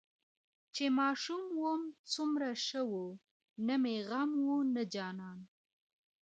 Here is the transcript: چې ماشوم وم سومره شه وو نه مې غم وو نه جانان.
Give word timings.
چې 0.75 0.85
ماشوم 0.99 1.43
وم 1.63 1.81
سومره 2.13 2.51
شه 2.67 2.81
وو 2.91 3.05
نه 3.67 3.75
مې 3.81 3.95
غم 4.09 4.31
وو 4.45 4.57
نه 4.75 4.83
جانان. 4.93 5.39